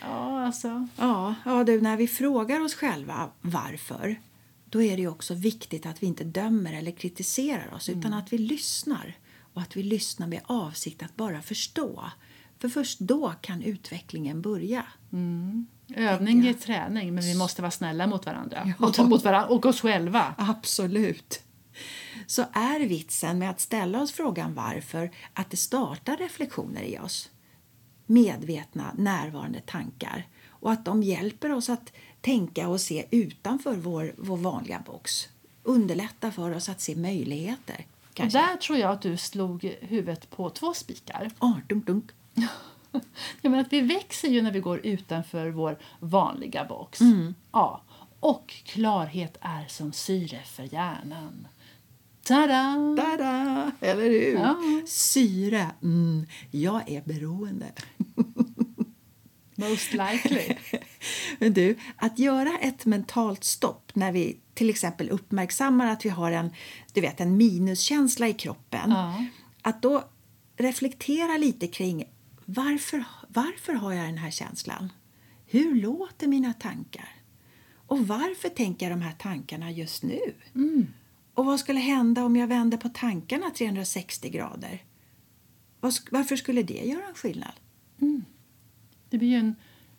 Ja, 0.00 0.46
alltså... 0.46 0.88
Ja, 0.96 1.34
ja 1.44 1.64
du, 1.64 1.80
när 1.80 1.96
vi 1.96 2.08
frågar 2.08 2.60
oss 2.60 2.74
själva 2.74 3.30
varför 3.40 4.16
då 4.72 4.82
är 4.82 4.96
det 4.96 5.02
ju 5.02 5.08
också 5.08 5.34
viktigt 5.34 5.86
att 5.86 6.02
vi 6.02 6.06
inte 6.06 6.24
dömer 6.24 6.72
eller 6.72 6.90
kritiserar 6.90 7.74
oss 7.74 7.88
utan 7.88 8.14
att 8.14 8.32
vi 8.32 8.38
lyssnar 8.38 9.16
och 9.54 9.62
att 9.62 9.76
vi 9.76 9.82
lyssnar 9.82 10.26
med 10.26 10.40
avsikt 10.44 11.02
att 11.02 11.16
bara 11.16 11.42
förstå. 11.42 12.04
För 12.58 12.68
först 12.68 12.98
då 12.98 13.34
kan 13.40 13.62
utvecklingen 13.62 14.42
börja. 14.42 14.86
Mm. 15.12 15.66
Övning 15.94 16.42
ger 16.42 16.52
träning, 16.52 17.14
men 17.14 17.24
vi 17.24 17.34
måste 17.34 17.62
vara 17.62 17.70
snälla 17.70 18.06
mot 18.06 18.26
varandra. 18.26 18.62
Ja. 18.66 18.86
Mot, 18.86 18.98
mot 18.98 19.24
varandra 19.24 19.48
och 19.48 19.66
oss 19.66 19.80
själva. 19.80 20.34
Absolut. 20.38 21.42
Så 22.26 22.44
är 22.52 22.80
vitsen 22.80 23.38
med 23.38 23.50
att 23.50 23.60
ställa 23.60 24.02
oss 24.02 24.12
frågan 24.12 24.54
varför 24.54 25.10
att 25.32 25.50
det 25.50 25.56
startar 25.56 26.16
reflektioner 26.16 26.82
i 26.82 26.98
oss. 26.98 27.30
Medvetna, 28.06 28.92
närvarande 28.98 29.60
tankar. 29.60 30.26
Och 30.48 30.72
att 30.72 30.84
de 30.84 31.02
hjälper 31.02 31.52
oss 31.52 31.70
att 31.70 31.92
tänka 32.20 32.68
och 32.68 32.80
se 32.80 33.06
utanför 33.10 33.74
vår, 33.74 34.14
vår 34.18 34.36
vanliga 34.36 34.82
box. 34.86 35.28
Underlättar 35.62 36.30
för 36.30 36.56
oss 36.56 36.68
att 36.68 36.80
se 36.80 36.96
möjligheter. 36.96 37.86
Och 38.18 38.28
där 38.28 38.56
tror 38.56 38.78
jag 38.78 38.90
att 38.90 39.02
du 39.02 39.16
slog 39.16 39.64
huvudet 39.64 40.30
på 40.30 40.50
två 40.50 40.74
spikar. 40.74 41.30
Åh, 41.38 41.58
dunk, 41.68 41.86
dunk. 41.86 42.10
Ja, 43.40 43.50
men 43.50 43.60
att 43.60 43.72
vi 43.72 43.80
växer 43.80 44.28
ju 44.28 44.42
när 44.42 44.52
vi 44.52 44.60
går 44.60 44.86
utanför 44.86 45.48
vår 45.48 45.78
vanliga 46.00 46.64
box. 46.64 47.00
Mm. 47.00 47.34
Ja. 47.52 47.82
Och 48.20 48.54
klarhet 48.64 49.36
är 49.40 49.66
som 49.68 49.92
syre 49.92 50.40
för 50.44 50.74
hjärnan. 50.74 51.48
Tada! 52.24 52.96
Tada! 52.96 53.72
Eller 53.80 54.10
hur? 54.10 54.34
Ja. 54.34 54.56
Syre. 54.86 55.66
Mm, 55.82 56.26
jag 56.50 56.90
är 56.90 57.02
beroende. 57.04 57.72
Most 59.56 59.92
likely. 59.92 60.56
Men 61.38 61.52
du, 61.52 61.76
att 61.96 62.18
göra 62.18 62.58
ett 62.58 62.86
mentalt 62.86 63.44
stopp 63.44 63.90
när 63.94 64.12
vi 64.12 64.38
till 64.54 64.70
exempel 64.70 65.10
uppmärksammar 65.10 65.86
att 65.86 66.04
vi 66.04 66.08
har 66.08 66.32
en, 66.32 66.50
du 66.92 67.00
vet, 67.00 67.20
en 67.20 67.36
minuskänsla 67.36 68.28
i 68.28 68.34
kroppen. 68.34 68.90
Ja. 68.90 69.24
Att 69.62 69.82
då 69.82 70.04
reflektera 70.56 71.36
lite 71.36 71.66
kring 71.66 72.04
varför, 72.44 73.04
varför 73.28 73.72
har 73.72 73.92
jag 73.92 74.06
den 74.06 74.18
här 74.18 74.30
känslan? 74.30 74.92
Hur 75.46 75.74
låter 75.74 76.26
mina 76.26 76.52
tankar? 76.52 77.08
Och 77.86 78.06
varför 78.06 78.48
tänker 78.48 78.86
jag 78.86 78.98
de 78.98 79.02
här 79.02 79.14
tankarna 79.18 79.70
just 79.70 80.02
nu? 80.02 80.34
Mm. 80.54 80.86
Och 81.34 81.44
vad 81.44 81.60
skulle 81.60 81.80
hända 81.80 82.24
om 82.24 82.36
jag 82.36 82.46
vände 82.46 82.76
på 82.76 82.88
tankarna 82.88 83.50
360 83.50 84.28
grader? 84.28 84.82
Varför 86.10 86.36
skulle 86.36 86.62
det 86.62 86.86
göra 86.86 87.06
en 87.08 87.14
skillnad? 87.14 87.52
Det 89.10 89.18
blir 89.18 89.28
ju 89.28 89.36
en, 89.36 89.54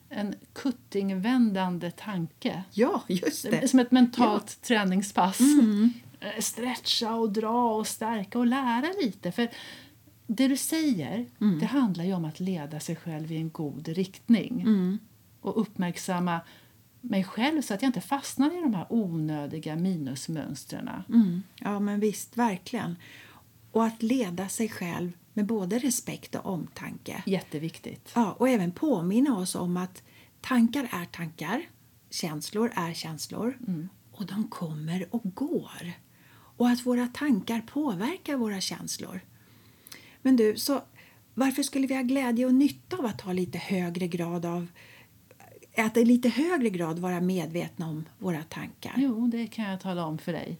en 0.09 0.35
kuttingvändande 0.53 1.91
tanke. 1.91 2.63
Ja, 2.71 3.03
just 3.07 3.51
det. 3.51 3.67
Som 3.67 3.79
ett 3.79 3.91
mentalt 3.91 4.61
träningspass. 4.61 5.39
Eh, 6.19 6.39
Stretcha 6.39 7.15
och 7.15 7.31
dra 7.31 7.75
och 7.75 7.87
stärka 7.87 8.39
och 8.39 8.45
lära 8.47 8.87
lite. 9.01 9.31
För 9.31 9.49
det 10.27 10.47
du 10.47 10.57
säger, 10.57 11.25
det 11.59 11.65
handlar 11.65 12.03
ju 12.05 12.13
om 12.13 12.25
att 12.25 12.39
leda 12.39 12.79
sig 12.79 12.95
själv 12.95 13.31
i 13.31 13.37
en 13.37 13.49
god 13.49 13.87
riktning. 13.87 14.65
Och 15.41 15.61
uppmärksamma 15.61 16.39
mig 17.03 17.23
själv 17.23 17.61
så 17.61 17.73
att 17.73 17.81
jag 17.81 17.89
inte 17.89 18.01
fastnar 18.01 18.57
i 18.57 18.61
de 18.61 18.73
här 18.73 18.85
onödiga 18.89 19.75
minusmönstren. 19.75 20.89
Mm. 21.09 21.43
Ja, 21.55 21.79
men 21.79 21.99
visst, 21.99 22.37
verkligen. 22.37 22.95
Och 23.71 23.85
att 23.85 24.03
leda 24.03 24.49
sig 24.49 24.69
själv 24.69 25.11
med 25.33 25.45
både 25.45 25.79
respekt 25.79 26.35
och 26.35 26.45
omtanke. 26.45 27.23
Jätteviktigt. 27.25 28.11
Ja, 28.15 28.31
och 28.31 28.49
även 28.49 28.71
påminna 28.71 29.37
oss 29.37 29.55
om 29.55 29.77
att 29.77 30.03
tankar 30.41 30.89
är 30.91 31.05
tankar, 31.05 31.61
känslor 32.09 32.71
är 32.75 32.93
känslor 32.93 33.57
och 34.11 34.25
de 34.25 34.47
kommer 34.47 35.07
och 35.11 35.35
går. 35.35 35.91
Och 36.57 36.69
att 36.69 36.85
våra 36.85 37.07
tankar 37.07 37.61
påverkar 37.61 38.37
våra 38.37 38.61
känslor. 38.61 39.19
Men 40.21 40.35
du, 40.35 40.55
så 40.55 40.81
varför 41.33 41.63
skulle 41.63 41.87
vi 41.87 41.95
ha 41.95 42.01
glädje 42.01 42.45
och 42.45 42.53
nytta 42.53 42.97
av 42.97 43.05
att 43.05 43.21
ha 43.21 43.33
lite 43.33 43.57
högre 43.57 44.07
grad 44.07 44.45
av 44.45 44.67
att 45.77 45.97
i 45.97 46.05
lite 46.05 46.29
högre 46.29 46.69
grad 46.69 46.99
vara 46.99 47.21
medvetna 47.21 47.87
om 47.89 48.05
våra 48.19 48.43
tankar? 48.43 48.93
Jo, 48.97 49.27
det 49.27 49.47
kan 49.47 49.65
jag 49.65 49.79
tala 49.81 50.05
om 50.05 50.17
för 50.17 50.31
dig. 50.33 50.57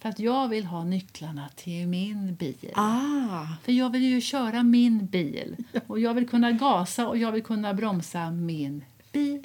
För 0.00 0.08
att 0.08 0.18
jag 0.18 0.48
vill 0.48 0.64
ha 0.64 0.84
nycklarna 0.84 1.48
till 1.56 1.86
min 1.86 2.34
bil. 2.34 2.72
Ah, 2.74 3.46
För 3.64 3.72
jag 3.72 3.90
vill 3.90 4.02
ju 4.02 4.20
köra 4.20 4.62
min 4.62 5.06
bil. 5.06 5.56
Och 5.86 6.00
jag 6.00 6.14
vill 6.14 6.28
kunna 6.28 6.52
gasa 6.52 7.08
och 7.08 7.18
jag 7.18 7.32
vill 7.32 7.42
kunna 7.42 7.74
bromsa 7.74 8.30
min 8.30 8.84
bil. 9.12 9.42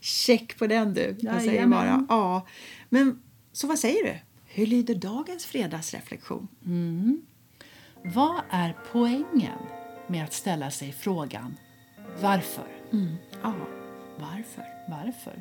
check 0.00 0.58
på 0.58 0.66
den 0.66 0.94
du. 0.94 1.16
Jag 1.20 1.36
säger 1.40 1.52
Jajamän. 1.52 1.70
bara 2.06 2.06
ja. 2.18 2.46
Men 2.88 3.22
så 3.52 3.66
vad 3.66 3.78
säger 3.78 4.02
du? 4.04 4.14
Hur 4.46 4.66
lyder 4.66 4.94
dagens 4.94 5.44
fredagsreflektion? 5.46 6.48
Vad 8.14 8.40
är 8.50 8.76
poängen 8.92 9.58
med 10.06 10.24
att 10.24 10.32
ställa 10.32 10.70
sig 10.70 10.92
frågan 10.92 11.56
varför? 12.20 12.64
Ja, 13.42 13.54
varför? 14.18 14.64
Varför? 14.88 15.32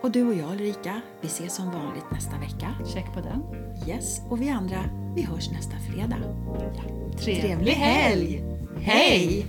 Och 0.00 0.10
du 0.10 0.26
och 0.26 0.34
jag 0.34 0.52
Ulrika, 0.52 1.00
vi 1.20 1.26
ses 1.26 1.54
som 1.54 1.70
vanligt 1.70 2.10
nästa 2.12 2.38
vecka. 2.38 2.74
Check 2.94 3.14
på 3.14 3.20
den. 3.20 3.42
Yes, 3.88 4.20
och 4.30 4.42
vi 4.42 4.48
andra, 4.48 4.84
vi 5.16 5.22
hörs 5.22 5.50
nästa 5.50 5.76
fredag. 5.78 6.20
Trevlig 7.18 7.42
Trevlig 7.42 7.72
helg! 7.72 8.42
Hej! 8.80 9.46